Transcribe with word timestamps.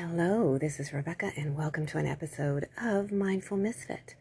Hello, 0.00 0.58
this 0.58 0.78
is 0.78 0.92
Rebecca, 0.92 1.32
and 1.36 1.56
welcome 1.56 1.84
to 1.86 1.98
an 1.98 2.06
episode 2.06 2.68
of 2.80 3.10
Mindful 3.10 3.56
Misfit. 3.56 4.14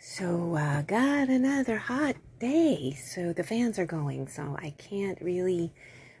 So, 0.00 0.56
uh, 0.56 0.82
got 0.82 1.28
another 1.28 1.78
hot 1.78 2.16
day. 2.40 2.98
So, 3.00 3.32
the 3.32 3.44
fans 3.44 3.78
are 3.78 3.86
going, 3.86 4.26
so 4.26 4.56
I 4.60 4.70
can't 4.78 5.16
really. 5.20 5.72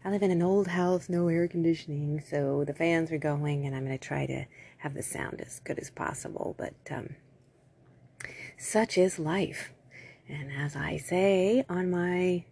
I 0.04 0.10
live 0.10 0.22
in 0.22 0.30
an 0.30 0.40
old 0.40 0.68
house, 0.68 1.08
no 1.08 1.26
air 1.26 1.48
conditioning, 1.48 2.20
so 2.20 2.62
the 2.64 2.72
fans 2.72 3.10
are 3.10 3.18
going, 3.18 3.66
and 3.66 3.74
I'm 3.74 3.84
going 3.84 3.98
to 3.98 4.06
try 4.06 4.24
to 4.26 4.44
have 4.78 4.94
the 4.94 5.02
sound 5.02 5.40
as 5.40 5.58
good 5.58 5.80
as 5.80 5.90
possible. 5.90 6.54
But, 6.56 6.74
um, 6.92 7.16
such 8.56 8.96
is 8.96 9.18
life. 9.18 9.72
And 10.28 10.52
as 10.52 10.76
I 10.76 10.96
say 10.96 11.64
on 11.68 11.90
my 11.90 12.44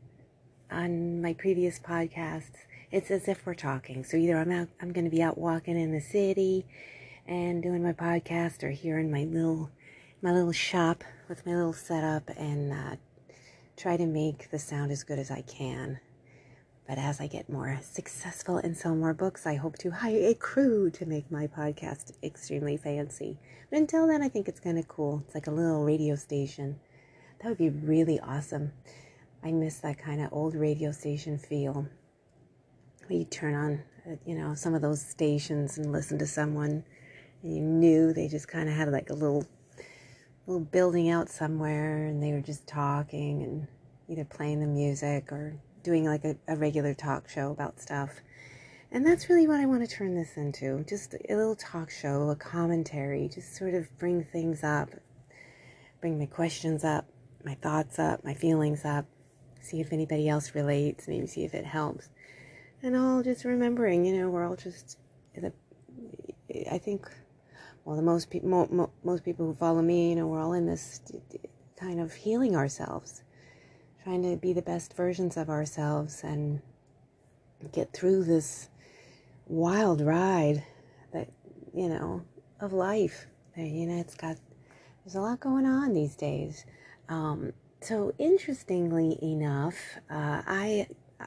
on 0.68 1.22
my 1.22 1.34
previous 1.34 1.78
podcasts, 1.78 2.66
it's 2.90 3.10
as 3.10 3.28
if 3.28 3.44
we're 3.44 3.54
talking. 3.54 4.04
So 4.04 4.16
either 4.16 4.36
I'm 4.38 4.50
out, 4.50 4.68
I'm 4.80 4.92
going 4.92 5.04
to 5.04 5.10
be 5.10 5.22
out 5.22 5.38
walking 5.38 5.78
in 5.78 5.92
the 5.92 6.00
city 6.00 6.66
and 7.26 7.62
doing 7.62 7.82
my 7.82 7.92
podcast, 7.92 8.62
or 8.62 8.70
here 8.70 8.98
in 8.98 9.10
my 9.10 9.24
little 9.24 9.70
my 10.20 10.32
little 10.32 10.52
shop 10.52 11.04
with 11.28 11.46
my 11.46 11.54
little 11.54 11.72
setup 11.72 12.28
and 12.36 12.72
uh, 12.72 12.96
try 13.76 13.96
to 13.96 14.06
make 14.06 14.50
the 14.50 14.58
sound 14.58 14.90
as 14.90 15.04
good 15.04 15.18
as 15.18 15.30
I 15.30 15.42
can. 15.42 16.00
But 16.88 16.98
as 16.98 17.20
I 17.20 17.26
get 17.26 17.50
more 17.50 17.78
successful 17.82 18.56
and 18.56 18.76
sell 18.76 18.96
more 18.96 19.14
books, 19.14 19.46
I 19.46 19.56
hope 19.56 19.76
to 19.78 19.90
hire 19.90 20.26
a 20.30 20.34
crew 20.34 20.90
to 20.92 21.06
make 21.06 21.30
my 21.30 21.46
podcast 21.46 22.14
extremely 22.22 22.78
fancy. 22.78 23.38
But 23.70 23.78
until 23.78 24.08
then, 24.08 24.22
I 24.22 24.28
think 24.28 24.48
it's 24.48 24.58
kind 24.58 24.78
of 24.78 24.88
cool. 24.88 25.22
It's 25.26 25.34
like 25.34 25.46
a 25.46 25.52
little 25.52 25.84
radio 25.84 26.16
station. 26.16 26.80
That 27.40 27.50
would 27.50 27.58
be 27.58 27.68
really 27.68 28.18
awesome. 28.18 28.72
I 29.44 29.52
miss 29.52 29.78
that 29.80 29.98
kind 29.98 30.22
of 30.22 30.32
old 30.32 30.56
radio 30.56 30.90
station 30.90 31.38
feel 31.38 31.86
you 33.16 33.24
turn 33.24 33.54
on, 33.54 33.82
uh, 34.06 34.16
you 34.24 34.34
know, 34.34 34.54
some 34.54 34.74
of 34.74 34.82
those 34.82 35.00
stations 35.00 35.78
and 35.78 35.92
listen 35.92 36.18
to 36.18 36.26
someone, 36.26 36.84
and 37.42 37.54
you 37.54 37.62
knew 37.62 38.12
they 38.12 38.28
just 38.28 38.48
kind 38.48 38.68
of 38.68 38.74
had 38.74 38.90
like 38.90 39.10
a 39.10 39.14
little, 39.14 39.44
little 40.46 40.64
building 40.64 41.08
out 41.08 41.28
somewhere, 41.28 42.06
and 42.06 42.22
they 42.22 42.32
were 42.32 42.40
just 42.40 42.66
talking 42.66 43.42
and 43.42 43.66
either 44.08 44.24
playing 44.24 44.60
the 44.60 44.66
music 44.66 45.32
or 45.32 45.54
doing 45.82 46.04
like 46.04 46.24
a, 46.24 46.36
a 46.48 46.56
regular 46.56 46.94
talk 46.94 47.28
show 47.28 47.50
about 47.50 47.80
stuff. 47.80 48.20
And 48.90 49.06
that's 49.06 49.28
really 49.28 49.46
what 49.46 49.60
I 49.60 49.66
want 49.66 49.88
to 49.88 49.94
turn 49.94 50.14
this 50.14 50.36
into 50.36 50.84
just 50.88 51.14
a 51.14 51.34
little 51.34 51.56
talk 51.56 51.90
show, 51.90 52.30
a 52.30 52.36
commentary, 52.36 53.28
just 53.28 53.54
sort 53.54 53.74
of 53.74 53.86
bring 53.98 54.24
things 54.24 54.64
up, 54.64 54.88
bring 56.00 56.18
my 56.18 56.26
questions 56.26 56.84
up, 56.84 57.06
my 57.44 57.54
thoughts 57.54 57.98
up, 57.98 58.24
my 58.24 58.32
feelings 58.32 58.84
up, 58.86 59.04
see 59.60 59.80
if 59.80 59.92
anybody 59.92 60.28
else 60.28 60.54
relates, 60.54 61.06
maybe 61.06 61.26
see 61.26 61.44
if 61.44 61.52
it 61.52 61.66
helps 61.66 62.08
and 62.82 62.96
all 62.96 63.22
just 63.22 63.44
remembering, 63.44 64.04
you 64.04 64.16
know, 64.16 64.30
we're 64.30 64.46
all 64.46 64.56
just, 64.56 64.98
I 66.70 66.78
think, 66.78 67.08
well, 67.84 67.96
the 67.96 68.02
most 68.02 68.30
people, 68.30 68.48
mo- 68.48 68.68
mo- 68.70 68.92
most 69.02 69.24
people 69.24 69.46
who 69.46 69.54
follow 69.54 69.82
me, 69.82 70.10
you 70.10 70.16
know, 70.16 70.26
we're 70.26 70.40
all 70.40 70.52
in 70.52 70.66
this 70.66 71.00
kind 71.78 72.00
of 72.00 72.12
healing 72.12 72.56
ourselves, 72.56 73.22
trying 74.04 74.22
to 74.22 74.36
be 74.36 74.52
the 74.52 74.62
best 74.62 74.94
versions 74.94 75.36
of 75.36 75.48
ourselves 75.48 76.22
and 76.22 76.60
get 77.72 77.92
through 77.92 78.24
this 78.24 78.68
wild 79.46 80.00
ride 80.00 80.64
that, 81.12 81.28
you 81.74 81.88
know, 81.88 82.22
of 82.60 82.72
life. 82.72 83.26
You 83.56 83.86
know, 83.86 83.98
it's 83.98 84.14
got, 84.14 84.36
there's 85.04 85.16
a 85.16 85.20
lot 85.20 85.40
going 85.40 85.66
on 85.66 85.94
these 85.94 86.14
days. 86.14 86.64
Um, 87.08 87.52
so 87.80 88.12
interestingly 88.18 89.18
enough, 89.22 89.74
uh, 90.10 90.42
I, 90.46 90.86
I, 91.20 91.26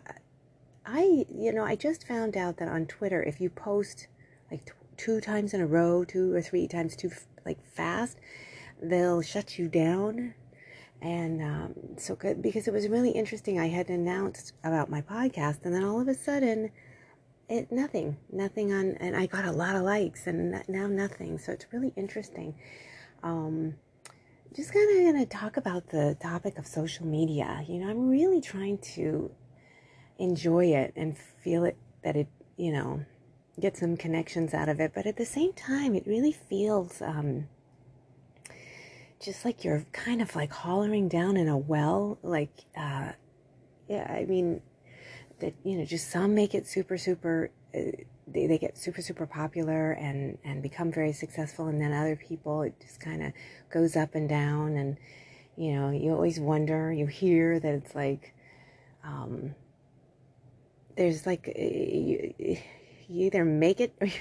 you 0.88 1.52
know, 1.54 1.64
I 1.64 1.76
just 1.76 2.08
found 2.08 2.36
out 2.36 2.58
that 2.58 2.68
on 2.68 2.86
Twitter, 2.86 3.22
if 3.22 3.40
you 3.40 3.50
post 3.50 4.08
like 4.50 4.66
t- 4.66 4.72
two 4.98 5.22
times 5.22 5.54
in 5.54 5.62
a 5.62 5.68
row, 5.68 6.04
two 6.04 6.34
or 6.34 6.42
three 6.42 6.68
times 6.68 6.96
too 6.96 7.12
like 7.46 7.64
fast, 7.66 8.18
they'll 8.82 9.22
shut 9.22 9.58
you 9.58 9.68
down. 9.68 10.34
And 11.02 11.42
um, 11.42 11.74
so 11.98 12.16
good 12.16 12.42
because 12.42 12.68
it 12.68 12.74
was 12.74 12.88
really 12.88 13.12
interesting. 13.12 13.60
I 13.60 13.70
had 13.70 13.90
announced 13.90 14.54
about 14.64 14.90
my 14.90 15.02
podcast, 15.02 15.60
and 15.64 15.74
then 15.74 15.84
all 15.84 16.00
of 16.00 16.08
a 16.08 16.14
sudden, 16.14 16.70
it 17.50 17.72
nothing, 17.72 18.18
nothing 18.32 18.72
on, 18.72 18.98
and 19.00 19.16
I 19.16 19.26
got 19.26 19.46
a 19.46 19.52
lot 19.52 19.76
of 19.76 19.82
likes, 19.82 20.28
and 20.28 20.64
now 20.68 20.88
nothing. 20.88 21.40
So 21.40 21.52
it's 21.52 21.66
really 21.72 21.92
interesting. 21.96 22.56
Um, 23.24 23.76
just 24.56 24.74
kind 24.74 24.90
of 24.90 25.14
going 25.14 25.26
to 25.26 25.38
talk 25.38 25.58
about 25.58 25.90
the 25.90 26.18
topic 26.20 26.58
of 26.58 26.68
social 26.68 27.06
media. 27.06 27.64
You 27.68 27.80
know, 27.80 27.90
I'm 27.90 28.10
really 28.10 28.42
trying 28.42 28.78
to 28.96 29.32
enjoy 30.22 30.68
it 30.68 30.94
and 30.96 31.18
feel 31.18 31.66
it 31.66 31.76
that 32.04 32.16
it, 32.16 32.28
you 32.56 32.72
know, 32.72 33.04
get 33.60 33.76
some 33.76 33.98
connections 33.98 34.54
out 34.54 34.70
of 34.70 34.80
it. 34.80 34.92
But 34.94 35.08
at 35.08 35.18
the 35.18 35.26
same 35.26 35.52
time, 35.54 35.96
it 35.96 36.06
really 36.06 36.32
feels 36.32 37.02
um, 37.02 37.48
just 39.20 39.44
like 39.44 39.64
you're 39.64 39.86
kind 39.92 40.22
of 40.22 40.36
like 40.36 40.52
hollering 40.52 41.10
down 41.10 41.38
in 41.38 41.48
a 41.48 41.58
well. 41.58 42.20
Like, 42.22 42.52
uh, 42.78 43.14
yeah, 43.90 44.08
I 44.10 44.26
mean, 44.26 44.62
that, 45.40 45.54
you 45.64 45.78
know, 45.78 45.86
just 45.86 46.12
some 46.12 46.36
make 46.36 46.54
it 46.54 46.68
super, 46.68 46.98
super. 46.98 47.52
Uh, 47.76 48.04
they, 48.28 48.48
they 48.48 48.58
get 48.58 48.78
super 48.78 49.02
super 49.02 49.26
popular 49.26 49.92
and 49.94 50.38
and 50.46 50.62
become 50.62 50.90
very 50.90 51.12
successful 51.12 51.68
and 51.68 51.82
then 51.82 51.92
other 51.92 52.16
people 52.16 52.62
it 52.62 52.74
just 52.80 53.02
kind 53.02 53.22
of 53.22 53.34
goes 53.70 53.98
up 53.98 54.16
and 54.16 54.30
down 54.30 54.78
and 54.78 54.96
you 55.58 55.74
know 55.74 55.90
you 55.90 56.12
always 56.12 56.40
wonder 56.40 56.94
you 56.94 57.08
hear 57.08 57.60
that 57.60 57.74
it's 57.74 57.94
like 57.94 58.34
um, 59.04 59.54
there's 61.02 61.26
like 61.26 61.48
you, 61.48 62.34
you 62.38 63.26
either 63.26 63.44
make 63.44 63.80
it 63.82 63.92
or 64.00 64.06
you, 64.06 64.20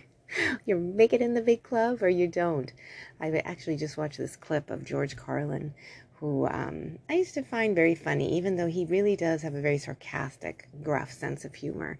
you 0.64 0.76
make 0.78 1.12
it 1.12 1.20
in 1.20 1.34
the 1.34 1.42
big 1.42 1.62
club 1.62 2.02
or 2.02 2.08
you 2.08 2.26
don't. 2.26 2.72
I 3.20 3.28
actually 3.44 3.76
just 3.76 3.98
watched 3.98 4.16
this 4.16 4.34
clip 4.34 4.70
of 4.70 4.86
George 4.86 5.16
Carlin, 5.16 5.74
who 6.14 6.46
um, 6.46 6.98
I 7.10 7.14
used 7.14 7.34
to 7.34 7.42
find 7.42 7.76
very 7.76 7.94
funny, 7.94 8.38
even 8.38 8.56
though 8.56 8.68
he 8.68 8.86
really 8.86 9.16
does 9.16 9.42
have 9.42 9.54
a 9.54 9.60
very 9.60 9.76
sarcastic, 9.76 10.68
gruff 10.82 11.12
sense 11.12 11.44
of 11.44 11.54
humor. 11.54 11.98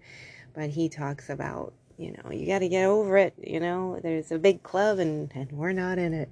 But 0.55 0.71
he 0.71 0.89
talks 0.89 1.29
about, 1.29 1.73
you 1.97 2.13
know, 2.13 2.31
you 2.31 2.47
got 2.47 2.59
to 2.59 2.69
get 2.69 2.85
over 2.85 3.15
it. 3.15 3.35
You 3.37 3.59
know, 3.59 3.99
there's 4.01 4.31
a 4.31 4.39
big 4.39 4.63
club 4.63 4.97
and, 4.97 5.31
and 5.35 5.51
we're 5.51 5.71
not 5.71 5.99
in 5.99 6.15
it 6.15 6.29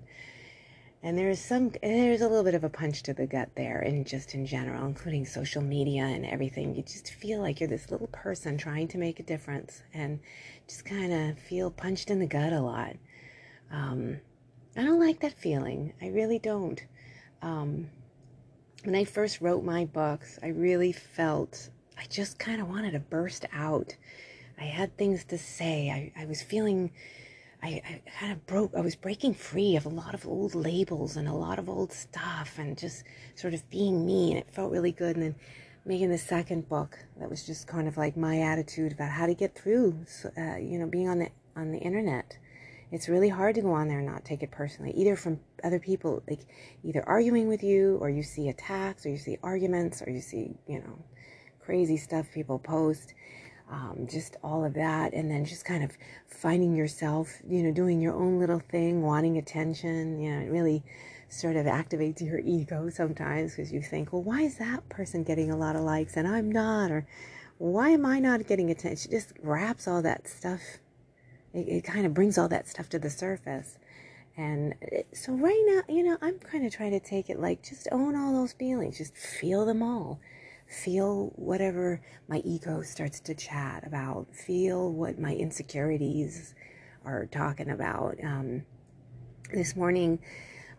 and 1.03 1.17
there's 1.17 1.39
some 1.39 1.71
there's 1.81 2.21
a 2.21 2.27
little 2.27 2.43
bit 2.43 2.55
of 2.55 2.63
a 2.63 2.69
punch 2.69 3.03
to 3.03 3.13
the 3.13 3.27
gut 3.27 3.49
there 3.55 3.79
and 3.79 4.05
just 4.05 4.33
in 4.33 4.45
general 4.45 4.85
including 4.85 5.25
social 5.25 5.61
media 5.61 6.03
and 6.03 6.25
everything. 6.25 6.75
You 6.75 6.81
just 6.81 7.13
feel 7.13 7.41
like 7.41 7.59
you're 7.59 7.69
this 7.69 7.91
little 7.91 8.07
person 8.07 8.57
trying 8.57 8.87
to 8.89 8.97
make 8.97 9.19
a 9.19 9.23
difference 9.23 9.83
and 9.93 10.19
just 10.67 10.85
kind 10.85 11.13
of 11.13 11.39
feel 11.39 11.69
punched 11.71 12.09
in 12.09 12.19
the 12.19 12.25
gut 12.25 12.53
a 12.53 12.61
lot. 12.61 12.95
Um, 13.71 14.19
i 14.75 14.83
don't 14.83 14.99
like 14.99 15.19
that 15.21 15.33
feeling. 15.33 15.93
I 16.01 16.07
really 16.07 16.39
don't. 16.39 16.83
Um, 17.41 17.89
when 18.83 18.95
i 18.95 19.03
first 19.03 19.41
wrote 19.41 19.63
my 19.63 19.85
books 19.85 20.39
i 20.41 20.47
really 20.47 20.91
felt 20.91 21.69
i 21.97 22.05
just 22.09 22.39
kind 22.39 22.61
of 22.61 22.69
wanted 22.69 22.91
to 22.91 22.99
burst 22.99 23.45
out. 23.53 23.95
I 24.59 24.65
had 24.65 24.97
things 24.97 25.23
to 25.25 25.37
say. 25.37 25.89
I, 25.91 26.21
I 26.21 26.25
was 26.25 26.41
feeling 26.41 26.91
I, 27.63 27.81
I 27.85 28.01
kind 28.19 28.31
of 28.31 28.45
broke, 28.45 28.73
I 28.75 28.81
was 28.81 28.95
breaking 28.95 29.33
free 29.33 29.75
of 29.75 29.85
a 29.85 29.89
lot 29.89 30.13
of 30.13 30.27
old 30.27 30.53
labels 30.53 31.17
and 31.17 31.27
a 31.27 31.33
lot 31.33 31.59
of 31.59 31.69
old 31.69 31.91
stuff 31.91 32.55
and 32.57 32.77
just 32.77 33.03
sort 33.35 33.53
of 33.53 33.67
being 33.69 34.05
me. 34.05 34.31
And 34.31 34.39
it 34.39 34.51
felt 34.51 34.71
really 34.71 34.91
good. 34.91 35.15
And 35.15 35.25
then 35.25 35.35
making 35.85 36.09
the 36.09 36.17
second 36.17 36.69
book, 36.69 36.99
that 37.19 37.29
was 37.29 37.45
just 37.45 37.67
kind 37.67 37.87
of 37.87 37.97
like 37.97 38.15
my 38.15 38.41
attitude 38.41 38.91
about 38.91 39.09
how 39.09 39.25
to 39.25 39.33
get 39.33 39.55
through, 39.55 40.05
uh, 40.37 40.57
you 40.57 40.77
know, 40.77 40.87
being 40.87 41.09
on 41.09 41.19
the, 41.19 41.29
on 41.55 41.71
the 41.71 41.79
internet. 41.79 42.37
It's 42.91 43.09
really 43.09 43.29
hard 43.29 43.55
to 43.55 43.61
go 43.61 43.73
on 43.73 43.89
there 43.89 43.97
and 43.97 44.07
not 44.07 44.23
take 44.23 44.43
it 44.43 44.51
personally, 44.51 44.91
either 44.91 45.17
from 45.17 45.39
other 45.61 45.79
people, 45.79 46.23
like 46.29 46.45
either 46.83 47.03
arguing 47.05 47.49
with 47.49 47.61
you, 47.61 47.97
or 47.99 48.09
you 48.09 48.23
see 48.23 48.47
attacks, 48.47 49.05
or 49.05 49.09
you 49.09 49.17
see 49.17 49.37
arguments, 49.43 50.01
or 50.01 50.09
you 50.09 50.21
see, 50.21 50.55
you 50.67 50.79
know, 50.79 50.97
crazy 51.59 51.97
stuff 51.97 52.31
people 52.33 52.59
post 52.59 53.13
um, 53.69 54.07
just 54.09 54.37
all 54.43 54.63
of 54.63 54.73
that, 54.75 55.13
and 55.13 55.29
then 55.29 55.45
just 55.45 55.65
kind 55.65 55.83
of 55.83 55.97
finding 56.27 56.75
yourself, 56.75 57.41
you 57.47 57.63
know, 57.63 57.71
doing 57.71 57.99
your 57.99 58.13
own 58.13 58.39
little 58.39 58.59
thing, 58.59 59.01
wanting 59.01 59.37
attention. 59.37 60.19
You 60.19 60.31
know, 60.31 60.45
it 60.45 60.49
really 60.49 60.83
sort 61.29 61.57
of 61.57 61.65
activates 61.65 62.21
your 62.21 62.39
ego 62.39 62.89
sometimes 62.89 63.51
because 63.51 63.71
you 63.71 63.81
think, 63.81 64.13
well, 64.13 64.23
why 64.23 64.41
is 64.41 64.57
that 64.57 64.87
person 64.89 65.23
getting 65.23 65.51
a 65.51 65.57
lot 65.57 65.75
of 65.75 65.81
likes 65.81 66.15
and 66.15 66.27
I'm 66.27 66.51
not? 66.51 66.91
Or 66.91 67.05
why 67.57 67.89
am 67.89 68.05
I 68.05 68.19
not 68.19 68.47
getting 68.47 68.69
attention? 68.69 69.11
Just 69.11 69.33
wraps 69.41 69.87
all 69.87 70.01
that 70.01 70.27
stuff, 70.27 70.61
it, 71.53 71.67
it 71.67 71.83
kind 71.83 72.05
of 72.05 72.13
brings 72.13 72.37
all 72.37 72.47
that 72.47 72.67
stuff 72.67 72.89
to 72.89 72.99
the 72.99 73.09
surface. 73.09 73.77
And 74.37 74.75
it, 74.81 75.07
so 75.13 75.33
right 75.33 75.63
now, 75.65 75.81
you 75.93 76.03
know, 76.03 76.17
I'm 76.21 76.39
kind 76.39 76.65
of 76.65 76.71
trying 76.71 76.91
to 76.91 76.99
take 76.99 77.29
it 77.29 77.39
like 77.39 77.63
just 77.63 77.87
own 77.91 78.15
all 78.15 78.33
those 78.33 78.53
feelings, 78.53 78.97
just 78.97 79.17
feel 79.17 79.65
them 79.65 79.81
all 79.81 80.19
feel 80.67 81.31
whatever 81.35 82.01
my 82.27 82.41
ego 82.45 82.81
starts 82.81 83.19
to 83.21 83.33
chat 83.33 83.85
about, 83.85 84.27
feel 84.33 84.91
what 84.91 85.19
my 85.19 85.33
insecurities 85.33 86.55
are 87.05 87.25
talking 87.25 87.69
about. 87.69 88.17
Um, 88.23 88.65
this 89.53 89.75
morning, 89.75 90.19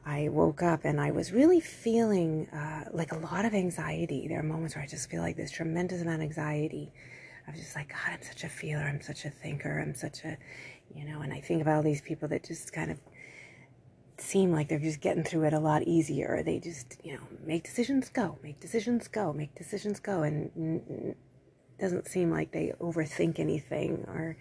I 0.04 0.28
woke 0.28 0.62
up 0.62 0.84
and 0.84 1.00
I 1.00 1.10
was 1.10 1.32
really 1.32 1.60
feeling 1.60 2.48
uh, 2.50 2.84
like 2.92 3.12
a 3.12 3.18
lot 3.18 3.44
of 3.44 3.54
anxiety. 3.54 4.28
There 4.28 4.40
are 4.40 4.42
moments 4.42 4.74
where 4.74 4.84
I 4.84 4.86
just 4.86 5.10
feel 5.10 5.22
like 5.22 5.36
this 5.36 5.50
tremendous 5.50 6.02
amount 6.02 6.16
of 6.16 6.22
anxiety 6.22 6.92
I 7.48 7.50
was 7.52 7.60
just 7.60 7.76
like, 7.76 7.88
God, 7.88 8.12
I'm 8.12 8.22
such 8.22 8.44
a 8.44 8.48
feeler. 8.48 8.82
I'm 8.82 9.00
such 9.00 9.24
a 9.24 9.30
thinker. 9.30 9.80
I'm 9.80 9.94
such 9.94 10.22
a, 10.24 10.36
you 10.94 11.06
know, 11.06 11.22
and 11.22 11.32
I 11.32 11.40
think 11.40 11.62
about 11.62 11.76
all 11.76 11.82
these 11.82 12.02
people 12.02 12.28
that 12.28 12.44
just 12.44 12.74
kind 12.74 12.90
of 12.90 12.98
seem 14.20 14.52
like 14.52 14.68
they're 14.68 14.78
just 14.78 15.00
getting 15.00 15.24
through 15.24 15.44
it 15.44 15.52
a 15.52 15.58
lot 15.58 15.82
easier. 15.82 16.42
They 16.44 16.58
just, 16.58 16.96
you 17.04 17.14
know, 17.14 17.22
make 17.44 17.64
decisions, 17.64 18.08
go, 18.08 18.38
make 18.42 18.60
decisions, 18.60 19.08
go, 19.08 19.32
make 19.32 19.54
decisions, 19.54 20.00
go. 20.00 20.22
And 20.22 21.14
doesn't 21.78 22.08
seem 22.08 22.30
like 22.30 22.50
they 22.50 22.72
overthink 22.80 23.38
anything 23.38 24.04
or, 24.08 24.36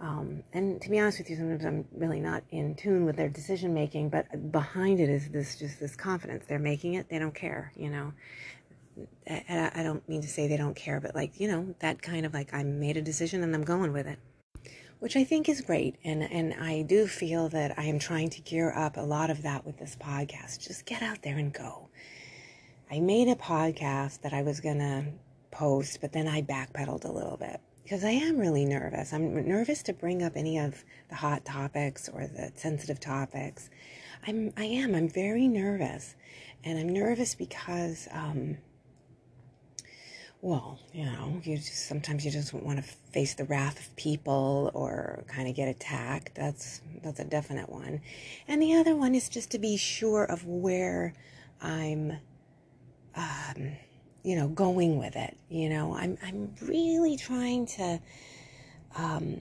um, 0.00 0.42
and 0.52 0.80
to 0.82 0.90
be 0.90 0.98
honest 0.98 1.18
with 1.18 1.30
you, 1.30 1.36
sometimes 1.36 1.64
I'm 1.64 1.86
really 1.96 2.20
not 2.20 2.42
in 2.50 2.74
tune 2.74 3.04
with 3.04 3.16
their 3.16 3.28
decision 3.28 3.74
making, 3.74 4.08
but 4.08 4.50
behind 4.50 4.98
it 5.00 5.08
is 5.08 5.28
this 5.28 5.56
just 5.56 5.78
this 5.78 5.94
confidence. 5.94 6.46
They're 6.48 6.58
making 6.58 6.94
it, 6.94 7.08
they 7.08 7.18
don't 7.18 7.34
care, 7.34 7.72
you 7.76 7.90
know. 7.90 8.12
I, 9.28 9.70
I 9.74 9.82
don't 9.82 10.06
mean 10.08 10.22
to 10.22 10.28
say 10.28 10.46
they 10.46 10.56
don't 10.56 10.76
care, 10.76 11.00
but 11.00 11.14
like, 11.14 11.40
you 11.40 11.48
know, 11.48 11.74
that 11.80 12.00
kind 12.00 12.26
of 12.26 12.32
like 12.32 12.54
I 12.54 12.62
made 12.62 12.96
a 12.96 13.02
decision 13.02 13.42
and 13.42 13.54
I'm 13.54 13.64
going 13.64 13.92
with 13.92 14.06
it. 14.06 14.18
Which 15.04 15.16
I 15.16 15.24
think 15.24 15.50
is 15.50 15.60
great. 15.60 15.96
And 16.02 16.22
and 16.22 16.54
I 16.54 16.80
do 16.80 17.06
feel 17.06 17.50
that 17.50 17.78
I 17.78 17.84
am 17.84 17.98
trying 17.98 18.30
to 18.30 18.40
gear 18.40 18.72
up 18.74 18.96
a 18.96 19.02
lot 19.02 19.28
of 19.28 19.42
that 19.42 19.66
with 19.66 19.76
this 19.76 19.94
podcast. 20.00 20.66
Just 20.66 20.86
get 20.86 21.02
out 21.02 21.20
there 21.20 21.36
and 21.36 21.52
go. 21.52 21.90
I 22.90 23.00
made 23.00 23.28
a 23.28 23.34
podcast 23.34 24.22
that 24.22 24.32
I 24.32 24.40
was 24.40 24.60
gonna 24.60 25.12
post, 25.50 26.00
but 26.00 26.12
then 26.12 26.26
I 26.26 26.40
backpedaled 26.40 27.04
a 27.04 27.12
little 27.12 27.36
bit 27.36 27.60
because 27.82 28.02
I 28.02 28.12
am 28.12 28.38
really 28.38 28.64
nervous. 28.64 29.12
I'm 29.12 29.46
nervous 29.46 29.82
to 29.82 29.92
bring 29.92 30.22
up 30.22 30.32
any 30.36 30.56
of 30.56 30.82
the 31.10 31.16
hot 31.16 31.44
topics 31.44 32.08
or 32.08 32.26
the 32.26 32.52
sensitive 32.54 32.98
topics. 32.98 33.68
I'm 34.26 34.54
I 34.56 34.64
am. 34.64 34.94
I'm 34.94 35.10
very 35.10 35.48
nervous, 35.48 36.14
and 36.64 36.78
I'm 36.78 36.88
nervous 36.88 37.34
because 37.34 38.08
um, 38.10 38.56
well, 40.44 40.78
you 40.92 41.06
know, 41.06 41.40
you 41.42 41.56
just 41.56 41.88
sometimes 41.88 42.22
you 42.22 42.30
just 42.30 42.52
want 42.52 42.76
to 42.76 42.82
face 42.82 43.32
the 43.32 43.44
wrath 43.46 43.80
of 43.80 43.96
people 43.96 44.70
or 44.74 45.24
kind 45.26 45.48
of 45.48 45.54
get 45.54 45.68
attacked. 45.68 46.34
That's 46.34 46.82
that's 47.02 47.18
a 47.18 47.24
definite 47.24 47.70
one. 47.70 48.02
And 48.46 48.60
the 48.60 48.74
other 48.74 48.94
one 48.94 49.14
is 49.14 49.30
just 49.30 49.52
to 49.52 49.58
be 49.58 49.78
sure 49.78 50.24
of 50.24 50.44
where 50.44 51.14
I'm 51.62 52.18
um, 53.16 53.72
you 54.22 54.36
know, 54.36 54.48
going 54.48 54.98
with 54.98 55.16
it. 55.16 55.34
You 55.48 55.70
know, 55.70 55.96
I'm 55.96 56.18
I'm 56.22 56.54
really 56.60 57.16
trying 57.16 57.64
to 57.78 58.00
um, 58.96 59.40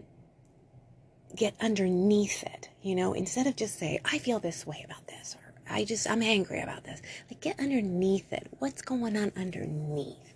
get 1.35 1.53
underneath 1.59 2.43
it. 2.43 2.69
You 2.81 2.95
know, 2.95 3.11
instead 3.11 3.45
of 3.45 3.57
just 3.57 3.77
say 3.77 3.99
I 4.05 4.19
feel 4.19 4.39
this 4.39 4.65
way 4.65 4.81
about 4.85 5.05
this 5.07 5.35
or 5.35 5.53
I 5.69 5.83
just 5.83 6.09
I'm 6.09 6.21
angry 6.21 6.61
about 6.61 6.85
this. 6.85 7.01
Like 7.29 7.41
get 7.41 7.59
underneath 7.59 8.31
it. 8.31 8.47
What's 8.59 8.81
going 8.81 9.17
on 9.17 9.33
underneath? 9.35 10.32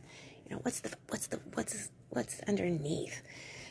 You 0.48 0.56
know 0.56 0.62
what's 0.64 0.80
the 0.80 0.94
what's 1.10 1.28
the 1.28 1.40
what's 1.54 1.90
what's 2.10 2.40
underneath? 2.48 3.22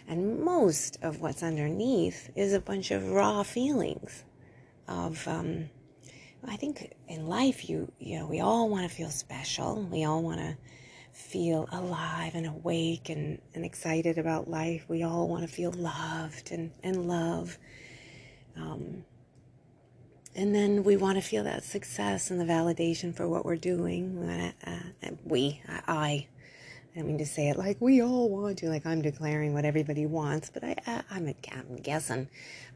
And 0.08 0.40
most 0.40 0.98
of 1.02 1.20
what's 1.20 1.42
underneath 1.42 2.30
is 2.36 2.52
a 2.52 2.60
bunch 2.60 2.90
of 2.90 3.10
raw 3.10 3.42
feelings 3.42 4.24
of 4.86 5.26
um, 5.26 5.68
i 6.46 6.54
think 6.54 6.94
in 7.08 7.26
life 7.26 7.68
you 7.68 7.90
you 7.98 8.16
know 8.16 8.26
we 8.28 8.38
all 8.38 8.68
want 8.68 8.88
to 8.88 8.94
feel 8.94 9.10
special. 9.10 9.82
We 9.90 10.04
all 10.04 10.22
want 10.22 10.40
to 10.40 10.56
feel 11.16 11.66
alive 11.72 12.34
and 12.34 12.46
awake 12.46 13.08
and, 13.08 13.40
and 13.54 13.64
excited 13.64 14.18
about 14.18 14.48
life. 14.48 14.84
We 14.86 15.02
all 15.02 15.28
want 15.28 15.42
to 15.42 15.48
feel 15.48 15.72
loved 15.72 16.52
and, 16.52 16.70
and 16.82 17.08
love. 17.08 17.56
Um, 18.54 19.04
and 20.34 20.54
then 20.54 20.84
we 20.84 20.98
want 20.98 21.16
to 21.16 21.22
feel 21.22 21.44
that 21.44 21.64
success 21.64 22.30
and 22.30 22.38
the 22.38 22.44
validation 22.44 23.16
for 23.16 23.26
what 23.26 23.46
we're 23.46 23.56
doing. 23.56 24.18
Uh, 24.18 24.52
uh, 25.02 25.10
we, 25.24 25.62
I, 25.66 26.26
I 26.96 27.02
mean 27.02 27.18
to 27.18 27.26
say 27.26 27.48
it 27.48 27.58
like 27.58 27.76
we 27.80 28.02
all 28.02 28.30
want 28.30 28.58
to, 28.58 28.68
like 28.68 28.86
I'm 28.86 29.02
declaring 29.02 29.52
what 29.52 29.64
everybody 29.64 30.06
wants, 30.06 30.50
but 30.50 30.64
I, 30.64 30.76
I 30.86 31.02
I'm, 31.10 31.34
I'm 31.52 31.76
guessing. 31.76 32.28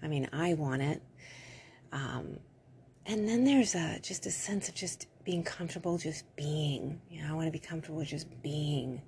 I 0.03 0.09
mean, 0.09 0.29
I 0.33 0.55
want 0.55 0.83
it. 0.83 1.03
Um, 1.93 2.39
and 3.07 3.27
then 3.27 3.45
there's 3.45 3.75
a 3.75 3.99
just 4.03 4.27
a 4.27 4.31
sense 4.31 4.69
of 4.69 4.75
just 4.75 5.07
being 5.25 5.43
comfortable, 5.43 5.97
just 5.97 6.25
being. 6.37 7.01
You 7.11 7.23
know, 7.23 7.31
I 7.31 7.33
want 7.33 7.47
to 7.47 7.53
be 7.53 7.59
comfortable 7.59 8.05
just 8.05 8.27
being, 8.43 9.01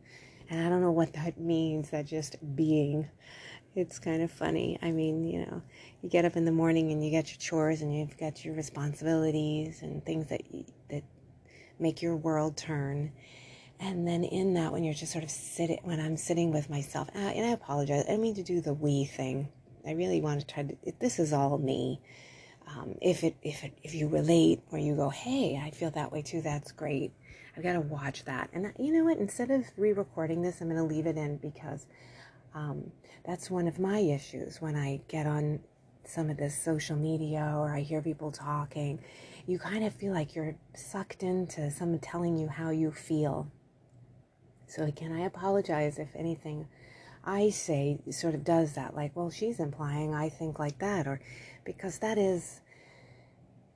and 0.49 0.67
I 0.67 0.71
don't 0.71 0.81
know 0.81 0.93
what 0.93 1.13
that 1.13 1.39
means. 1.39 1.91
That 1.91 2.07
just 2.07 2.37
being. 2.57 3.09
It's 3.75 3.99
kind 3.99 4.23
of 4.23 4.31
funny. 4.31 4.79
I 4.83 4.93
mean, 4.93 5.25
you 5.25 5.41
know, 5.47 5.63
you 6.03 6.11
get 6.11 6.27
up 6.27 6.37
in 6.37 6.45
the 6.45 6.53
morning 6.53 6.93
and 6.93 7.03
you 7.03 7.11
get 7.11 7.31
your 7.31 7.39
chores 7.39 7.81
and 7.81 7.97
you've 7.97 8.19
got 8.19 8.45
your 8.45 8.55
responsibilities 8.55 9.83
and 9.83 10.05
things 10.05 10.27
that 10.29 10.43
that 10.91 11.05
make 11.79 12.03
your 12.03 12.17
world 12.17 12.57
turn 12.57 13.13
and 13.81 14.07
then 14.07 14.25
in 14.25 14.55
that, 14.55 14.73
when 14.73 14.85
you're 14.85 14.95
just 14.95 15.13
sort 15.13 15.25
of 15.25 15.31
sitting, 15.31 15.81
when 15.83 16.01
I'm 16.01 16.17
sitting 16.17 16.53
with 16.53 16.71
myself, 16.71 17.09
and 17.15 17.47
I 17.47 17.51
apologize, 17.51 18.05
I 18.09 18.17
mean 18.17 18.35
to 18.37 18.43
do 18.43 18.61
the 18.61 18.73
we 18.75 19.05
thing. 19.05 19.49
I 19.87 19.93
really 19.93 20.21
want 20.21 20.41
to 20.41 20.47
try 20.47 20.63
to. 20.63 20.77
This 21.01 21.19
is 21.19 21.33
all 21.33 21.59
me. 21.59 22.01
Um, 22.69 22.95
if 23.03 23.25
it, 23.25 23.37
if 23.43 23.65
it, 23.65 23.77
if 23.83 23.95
you 23.95 24.09
relate 24.09 24.61
or 24.71 24.79
you 24.79 24.95
go, 24.95 25.09
hey, 25.09 25.61
I 25.63 25.71
feel 25.71 25.91
that 25.91 26.13
way 26.13 26.23
too. 26.23 26.41
That's 26.41 26.73
great. 26.73 27.13
I've 27.57 27.63
got 27.63 27.75
to 27.75 27.81
watch 27.81 28.25
that. 28.25 28.51
And 28.53 28.73
you 28.79 28.93
know 28.93 29.05
what? 29.05 29.19
Instead 29.19 29.51
of 29.51 29.67
re-recording 29.77 30.43
this, 30.43 30.61
I'm 30.61 30.69
going 30.69 30.79
to 30.79 30.85
leave 30.85 31.07
it 31.07 31.17
in 31.17 31.37
because 31.37 31.87
um, 32.55 32.93
that's 33.27 33.51
one 33.51 33.69
of 33.69 33.79
my 33.79 33.99
issues 33.99 34.63
when 34.63 34.77
I 34.77 35.01
get 35.09 35.27
on 35.27 35.61
some 36.05 36.31
of 36.31 36.37
this 36.37 36.61
social 36.61 36.97
media 36.97 37.55
or 37.57 37.75
I 37.75 37.81
hear 37.81 38.01
people 38.01 38.33
talking. 38.33 39.01
You 39.47 39.59
kind 39.59 39.85
of 39.85 39.93
feel 39.93 40.13
like 40.13 40.35
you're 40.35 40.57
sucked 40.75 41.23
into 41.23 41.71
someone 41.71 41.99
telling 41.99 42.37
you 42.37 42.49
how 42.49 42.71
you 42.71 42.91
feel 42.93 43.51
so 44.73 44.85
again, 44.85 45.13
I 45.13 45.21
apologize 45.21 45.99
if 45.99 46.17
anything 46.17 46.67
I 47.25 47.51
say 47.51 47.99
sort 48.11 48.35
of 48.35 48.43
does 48.43 48.73
that, 48.73 48.97
like, 48.97 49.15
well, 49.15 49.31
she's 49.31 49.61
implying 49.61 50.15
I 50.15 50.31
think 50.31 50.59
like 50.59 50.79
that, 50.79 51.07
or 51.07 51.21
because 51.63 51.99
that 51.99 52.17
is 52.17 52.63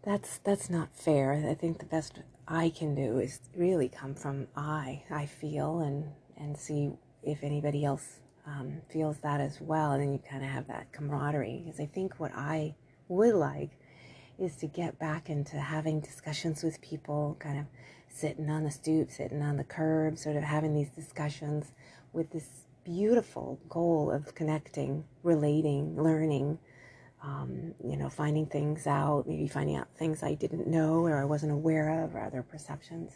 that's 0.02 0.38
that's 0.38 0.70
not 0.70 0.88
fair. 0.94 1.32
I 1.32 1.52
think 1.52 1.81
the 1.81 1.84
best 1.84 2.20
I 2.48 2.70
can 2.70 2.94
do 2.94 3.19
is 3.19 3.40
really 3.54 3.90
come 3.90 4.14
from 4.14 4.46
I. 4.56 5.02
I 5.10 5.26
feel 5.26 5.81
and 5.81 6.12
and 6.38 6.56
see 6.56 6.93
if 7.22 7.43
anybody 7.43 7.84
else 7.84 8.20
um, 8.46 8.81
feels 8.90 9.19
that 9.19 9.40
as 9.40 9.60
well, 9.60 9.93
and 9.93 10.02
then 10.02 10.12
you 10.14 10.20
kind 10.31 10.43
of 10.43 10.48
have 10.48 10.66
that 10.69 10.93
camaraderie. 10.93 11.62
Because 11.64 11.78
I 11.78 11.87
think 11.87 12.14
what 12.19 12.32
I 12.34 12.75
would 13.08 13.34
like 13.34 13.70
is 14.38 14.56
to 14.56 14.66
get 14.66 14.98
back 14.98 15.28
into 15.28 15.58
having 15.58 16.00
discussions 16.00 16.62
with 16.62 16.81
people, 16.81 17.37
kind 17.38 17.58
of 17.58 17.66
sitting 18.17 18.49
on 18.49 18.65
the 18.65 18.71
stoop, 18.71 19.11
sitting 19.11 19.43
on 19.43 19.57
the 19.57 19.65
curb, 19.65 20.17
sort 20.17 20.37
of 20.37 20.43
having 20.43 20.75
these 20.75 20.89
discussions 20.89 21.73
with 22.15 22.31
this 22.31 22.65
beautiful 22.83 23.61
goal 23.69 24.11
of 24.11 24.35
connecting, 24.35 25.05
relating, 25.23 26.03
learning, 26.03 26.59
um, 27.23 27.75
you 27.85 27.96
know, 27.96 28.08
finding 28.08 28.46
things 28.46 28.87
out, 28.87 29.25
maybe 29.27 29.46
finding 29.46 29.77
out 29.77 29.89
things 29.96 30.23
I 30.23 30.32
didn't 30.35 30.67
know 30.67 31.05
or 31.05 31.19
I 31.19 31.27
wasn't 31.27 31.53
aware 31.53 32.05
of 32.05 32.15
or 32.15 32.20
other 32.20 32.43
perceptions. 32.43 33.13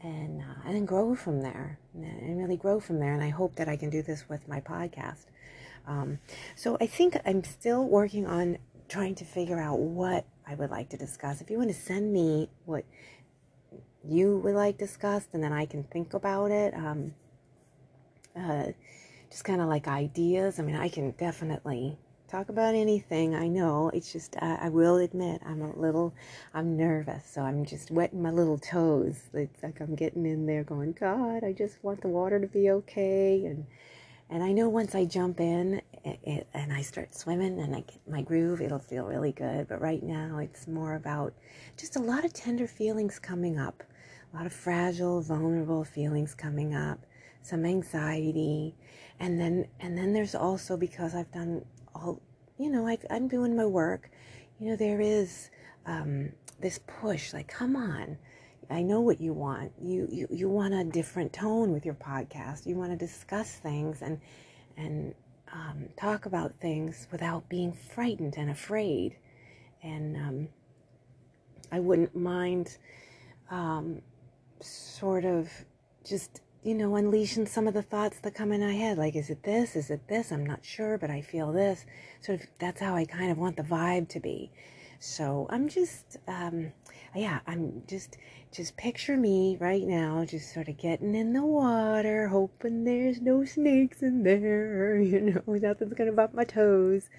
And, 0.00 0.40
uh, 0.40 0.66
and 0.66 0.74
then 0.74 0.84
grow 0.84 1.14
from 1.14 1.42
there 1.42 1.78
and 1.94 2.38
really 2.38 2.56
grow 2.56 2.78
from 2.80 3.00
there. 3.00 3.14
And 3.14 3.22
I 3.22 3.30
hope 3.30 3.56
that 3.56 3.68
I 3.68 3.76
can 3.76 3.90
do 3.90 4.02
this 4.02 4.28
with 4.28 4.46
my 4.48 4.60
podcast. 4.60 5.26
Um, 5.86 6.18
so 6.56 6.76
I 6.80 6.86
think 6.86 7.18
I'm 7.26 7.42
still 7.44 7.86
working 7.86 8.26
on 8.26 8.58
trying 8.88 9.14
to 9.16 9.24
figure 9.24 9.60
out 9.60 9.78
what 9.78 10.26
I 10.46 10.54
would 10.54 10.70
like 10.70 10.90
to 10.90 10.96
discuss. 10.96 11.40
If 11.40 11.50
you 11.50 11.58
want 11.58 11.70
to 11.70 11.74
send 11.74 12.12
me 12.12 12.50
what 12.64 12.84
you 14.08 14.38
would 14.38 14.54
like 14.54 14.78
discussed, 14.78 15.28
and 15.32 15.42
then 15.42 15.52
I 15.52 15.66
can 15.66 15.84
think 15.84 16.14
about 16.14 16.50
it. 16.50 16.74
Um, 16.74 17.14
uh, 18.36 18.66
just 19.30 19.44
kind 19.44 19.60
of 19.60 19.68
like 19.68 19.88
ideas. 19.88 20.58
I 20.58 20.62
mean, 20.62 20.76
I 20.76 20.88
can 20.88 21.10
definitely 21.12 21.98
talk 22.28 22.48
about 22.48 22.74
anything. 22.74 23.34
I 23.34 23.48
know 23.48 23.90
it's 23.94 24.12
just 24.12 24.36
I, 24.40 24.68
will 24.68 24.96
admit 24.96 25.40
I'm 25.46 25.62
a 25.62 25.78
little 25.78 26.14
I'm 26.52 26.76
nervous, 26.76 27.24
so 27.30 27.42
I'm 27.42 27.64
just 27.64 27.90
wetting 27.90 28.22
my 28.22 28.30
little 28.30 28.58
toes. 28.58 29.20
It's 29.32 29.62
like 29.62 29.80
I'm 29.80 29.94
getting 29.94 30.26
in 30.26 30.46
there, 30.46 30.64
going, 30.64 30.92
God, 30.92 31.44
I 31.44 31.52
just 31.52 31.82
want 31.82 32.00
the 32.00 32.08
water 32.08 32.40
to 32.40 32.46
be 32.46 32.70
okay, 32.70 33.44
and 33.44 33.66
and 34.30 34.42
I 34.42 34.52
know 34.52 34.68
once 34.68 34.94
I 34.94 35.04
jump 35.04 35.38
in 35.38 35.80
it, 36.04 36.18
it, 36.22 36.46
and 36.54 36.72
I 36.72 36.82
start 36.82 37.14
swimming 37.14 37.60
and 37.60 37.74
I 37.74 37.80
get 37.80 38.08
my 38.08 38.22
groove, 38.22 38.60
it'll 38.60 38.78
feel 38.78 39.04
really 39.04 39.32
good. 39.32 39.68
But 39.68 39.80
right 39.80 40.02
now, 40.02 40.38
it's 40.38 40.66
more 40.66 40.94
about 40.94 41.34
just 41.76 41.96
a 41.96 42.00
lot 42.00 42.24
of 42.24 42.32
tender 42.32 42.66
feelings 42.66 43.18
coming 43.18 43.58
up 43.58 43.84
a 44.34 44.36
lot 44.36 44.46
of 44.46 44.52
fragile, 44.52 45.20
vulnerable 45.20 45.84
feelings 45.84 46.34
coming 46.34 46.74
up, 46.74 47.06
some 47.42 47.64
anxiety, 47.64 48.74
and 49.20 49.40
then 49.40 49.66
and 49.80 49.96
then 49.96 50.12
there's 50.12 50.34
also 50.34 50.76
because 50.76 51.14
I've 51.14 51.30
done 51.30 51.64
all, 51.94 52.20
you 52.58 52.68
know, 52.68 52.86
I, 52.88 52.98
am 53.10 53.28
doing 53.28 53.56
my 53.56 53.66
work. 53.66 54.10
You 54.58 54.70
know, 54.70 54.76
there 54.76 55.00
is 55.00 55.50
um, 55.86 56.32
this 56.60 56.80
push, 57.00 57.32
like, 57.32 57.46
come 57.46 57.76
on. 57.76 58.18
I 58.70 58.82
know 58.82 59.00
what 59.00 59.20
you 59.20 59.32
want. 59.32 59.72
You, 59.80 60.08
you 60.10 60.26
you 60.30 60.48
want 60.48 60.74
a 60.74 60.82
different 60.82 61.32
tone 61.32 61.72
with 61.72 61.84
your 61.84 61.94
podcast. 61.94 62.66
You 62.66 62.76
want 62.76 62.90
to 62.90 62.96
discuss 62.96 63.52
things 63.52 64.02
and 64.02 64.20
and 64.76 65.14
um, 65.52 65.88
talk 65.96 66.26
about 66.26 66.54
things 66.60 67.06
without 67.12 67.48
being 67.48 67.72
frightened 67.72 68.34
and 68.36 68.50
afraid. 68.50 69.16
And 69.82 70.16
um, 70.16 70.48
I 71.70 71.78
wouldn't 71.78 72.16
mind 72.16 72.78
um, 73.50 74.00
sort 74.66 75.24
of 75.24 75.50
just 76.04 76.40
you 76.64 76.74
know, 76.74 76.96
unleashing 76.96 77.44
some 77.44 77.68
of 77.68 77.74
the 77.74 77.82
thoughts 77.82 78.18
that 78.20 78.34
come 78.34 78.50
in 78.50 78.62
my 78.62 78.72
head. 78.72 78.96
Like, 78.96 79.14
is 79.14 79.28
it 79.28 79.42
this? 79.42 79.76
Is 79.76 79.90
it 79.90 80.08
this? 80.08 80.32
I'm 80.32 80.46
not 80.46 80.64
sure, 80.64 80.96
but 80.96 81.10
I 81.10 81.20
feel 81.20 81.52
this. 81.52 81.84
Sort 82.22 82.40
of, 82.40 82.46
that's 82.58 82.80
how 82.80 82.96
I 82.96 83.04
kind 83.04 83.30
of 83.30 83.36
want 83.36 83.58
the 83.58 83.62
vibe 83.62 84.08
to 84.08 84.20
be. 84.20 84.50
So 84.98 85.46
I'm 85.50 85.68
just, 85.68 86.16
um, 86.26 86.72
yeah, 87.14 87.40
I'm 87.46 87.82
just, 87.86 88.16
just 88.50 88.78
picture 88.78 89.18
me 89.18 89.58
right 89.60 89.82
now, 89.82 90.24
just 90.24 90.54
sort 90.54 90.68
of 90.68 90.78
getting 90.78 91.14
in 91.14 91.34
the 91.34 91.44
water, 91.44 92.28
hoping 92.28 92.84
there's 92.84 93.20
no 93.20 93.44
snakes 93.44 94.02
in 94.02 94.22
there, 94.22 94.98
you 95.00 95.20
know, 95.20 95.42
nothing's 95.46 95.92
gonna 95.92 96.12
bump 96.12 96.32
my 96.32 96.44
toes. 96.44 97.10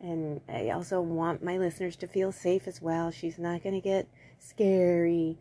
And 0.00 0.40
I 0.48 0.70
also 0.70 1.02
want 1.02 1.44
my 1.44 1.58
listeners 1.58 1.96
to 1.96 2.06
feel 2.06 2.32
safe 2.32 2.66
as 2.66 2.80
well. 2.80 3.10
She's 3.10 3.38
not 3.38 3.62
gonna 3.62 3.82
get 3.82 4.08
scary 4.38 5.36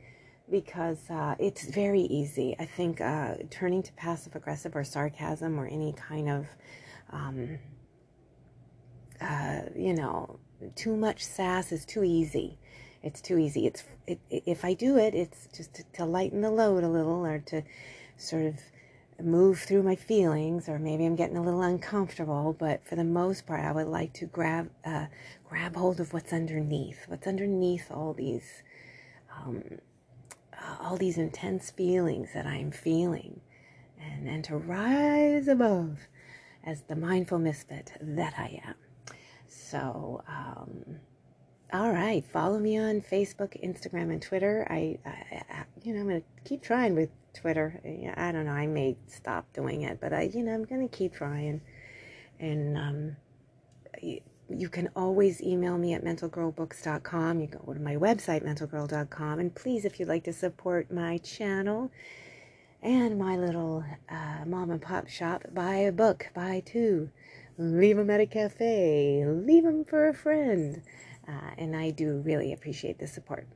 because 0.49 1.09
uh, 1.09 1.35
it's 1.39 1.65
very 1.65 2.01
easy. 2.01 2.55
I 2.59 2.65
think 2.65 3.01
uh, 3.01 3.35
turning 3.49 3.83
to 3.83 3.93
passive 3.93 4.35
aggressive 4.35 4.75
or 4.75 4.83
sarcasm 4.83 5.59
or 5.59 5.65
any 5.67 5.93
kind 5.93 6.29
of, 6.29 6.47
um, 7.11 7.59
uh, 9.19 9.61
you 9.75 9.93
know, 9.93 10.39
too 10.75 10.95
much 10.95 11.23
sass 11.25 11.71
is 11.71 11.85
too 11.85 12.03
easy. 12.03 12.57
It's 13.03 13.21
too 13.21 13.37
easy. 13.37 13.67
It's 13.67 13.83
it, 14.07 14.19
if 14.29 14.65
I 14.65 14.73
do 14.73 14.97
it, 14.97 15.13
it's 15.13 15.47
just 15.55 15.73
to, 15.75 15.83
to 15.93 16.05
lighten 16.05 16.41
the 16.41 16.51
load 16.51 16.83
a 16.83 16.89
little 16.89 17.25
or 17.25 17.39
to 17.39 17.63
sort 18.17 18.45
of 18.45 18.59
move 19.23 19.59
through 19.59 19.83
my 19.83 19.95
feelings, 19.95 20.67
or 20.67 20.77
maybe 20.77 21.05
I'm 21.05 21.15
getting 21.15 21.37
a 21.37 21.41
little 21.41 21.61
uncomfortable. 21.61 22.55
But 22.57 22.85
for 22.85 22.95
the 22.95 23.03
most 23.03 23.45
part, 23.45 23.61
I 23.61 23.71
would 23.71 23.87
like 23.87 24.13
to 24.15 24.25
grab 24.25 24.69
uh, 24.83 25.07
grab 25.47 25.75
hold 25.75 25.99
of 25.99 26.13
what's 26.13 26.33
underneath. 26.33 27.05
What's 27.07 27.27
underneath 27.27 27.89
all 27.91 28.13
these. 28.13 28.63
Um, 29.37 29.79
uh, 30.62 30.77
all 30.81 30.97
these 30.97 31.17
intense 31.17 31.71
feelings 31.71 32.29
that 32.33 32.45
I'm 32.45 32.71
feeling, 32.71 33.41
and, 34.00 34.27
and 34.27 34.43
to 34.45 34.57
rise 34.57 35.47
above 35.47 36.00
as 36.63 36.81
the 36.83 36.95
mindful 36.95 37.39
misfit 37.39 37.91
that 38.01 38.33
I 38.38 38.62
am. 38.65 38.75
So, 39.47 40.24
um, 40.27 41.00
all 41.74 41.91
right, 41.91 42.25
follow 42.31 42.59
me 42.59 42.77
on 42.77 43.01
Facebook, 43.01 43.62
Instagram, 43.63 44.12
and 44.12 44.21
Twitter. 44.21 44.67
I, 44.69 44.97
I, 45.05 45.09
I 45.50 45.65
you 45.83 45.93
know, 45.93 46.01
I'm 46.01 46.07
gonna 46.07 46.21
keep 46.43 46.62
trying 46.63 46.95
with 46.95 47.09
Twitter. 47.33 47.81
I 48.17 48.31
don't 48.31 48.45
know. 48.45 48.51
I 48.51 48.67
may 48.67 48.97
stop 49.07 49.51
doing 49.53 49.81
it, 49.81 50.00
but 50.00 50.13
I, 50.13 50.24
you 50.33 50.43
know, 50.43 50.53
I'm 50.53 50.63
gonna 50.63 50.88
keep 50.88 51.13
trying. 51.13 51.62
And 52.39 52.77
um, 52.77 53.15
you 54.49 54.69
can 54.69 54.89
always 54.95 55.41
email 55.41 55.77
me 55.77 55.93
at 55.93 56.03
mentalgirlbooks.com. 56.03 57.39
You 57.39 57.47
can 57.47 57.59
go 57.65 57.73
to 57.73 57.79
my 57.79 57.95
website, 57.95 58.43
mentalgirl.com. 58.43 59.39
And 59.39 59.53
please, 59.53 59.85
if 59.85 59.99
you'd 59.99 60.09
like 60.09 60.23
to 60.25 60.33
support 60.33 60.91
my 60.91 61.17
channel 61.19 61.91
and 62.81 63.17
my 63.17 63.37
little 63.37 63.83
uh, 64.09 64.45
mom 64.45 64.69
and 64.69 64.81
pop 64.81 65.07
shop, 65.07 65.43
buy 65.53 65.75
a 65.75 65.91
book, 65.91 66.29
buy 66.35 66.61
two, 66.65 67.09
leave 67.57 67.97
them 67.97 68.09
at 68.09 68.19
a 68.19 68.25
cafe, 68.27 69.25
leave 69.25 69.63
them 69.63 69.83
for 69.83 70.07
a 70.07 70.13
friend. 70.13 70.83
Uh, 71.27 71.51
and 71.57 71.75
I 71.75 71.89
do 71.89 72.21
really 72.23 72.53
appreciate 72.53 72.99
the 72.99 73.07
support. 73.07 73.47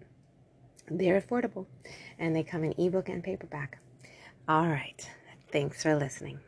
They're 0.89 1.22
affordable 1.22 1.67
and 2.17 2.36
they 2.36 2.43
come 2.43 2.63
in 2.63 2.74
ebook 2.79 3.10
and 3.10 3.24
paperback. 3.24 3.77
All 4.48 4.67
right. 4.67 5.08
Thanks 5.51 5.84
for 5.84 5.96
listening. 5.96 6.39